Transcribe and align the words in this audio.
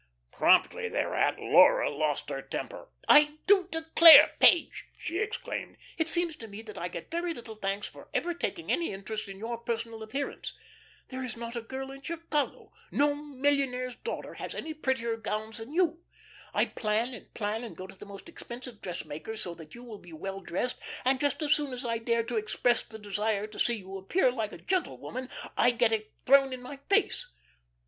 Promptly 0.31 0.89
thereat 0.89 1.37
Laura 1.39 1.87
lost 1.87 2.31
her 2.31 2.41
temper. 2.41 2.89
"I 3.07 3.35
do 3.45 3.67
declare, 3.71 4.31
Page," 4.39 4.87
she 4.97 5.19
exclaimed, 5.19 5.77
"it 5.95 6.09
seems 6.09 6.35
to 6.37 6.47
me 6.47 6.63
that 6.63 6.75
I 6.75 6.87
get 6.87 7.11
very 7.11 7.35
little 7.35 7.53
thanks 7.53 7.87
for 7.87 8.09
ever 8.11 8.33
taking 8.33 8.71
any 8.71 8.89
interest 8.89 9.27
in 9.29 9.37
your 9.37 9.59
personal 9.59 10.01
appearance. 10.01 10.57
There 11.09 11.23
is 11.23 11.37
not 11.37 11.55
a 11.55 11.61
girl 11.61 11.91
in 11.91 12.01
Chicago 12.01 12.71
no 12.91 13.13
millionaire's 13.13 13.93
daughter 13.95 14.33
has 14.33 14.55
any 14.55 14.73
prettier 14.73 15.17
gowns 15.17 15.59
than 15.59 15.71
you. 15.71 16.01
I 16.51 16.65
plan 16.65 17.13
and 17.13 17.31
plan, 17.35 17.63
and 17.63 17.77
go 17.77 17.85
to 17.85 17.95
the 17.95 18.07
most 18.07 18.27
expensive 18.27 18.81
dressmakers 18.81 19.41
so 19.41 19.53
that 19.53 19.75
you 19.75 19.83
will 19.83 19.99
be 19.99 20.13
well 20.13 20.39
dressed, 20.41 20.81
and 21.05 21.19
just 21.19 21.43
as 21.43 21.53
soon 21.53 21.73
as 21.73 21.85
I 21.85 21.99
dare 21.99 22.23
to 22.23 22.37
express 22.37 22.81
the 22.81 22.97
desire 22.97 23.45
to 23.45 23.59
see 23.59 23.75
you 23.75 23.95
appear 23.97 24.31
like 24.31 24.51
a 24.53 24.57
gentlewoman, 24.57 25.29
I 25.55 25.69
get 25.69 25.91
it 25.91 26.11
thrown 26.25 26.53
in 26.53 26.63
my 26.63 26.79
face. 26.89 27.27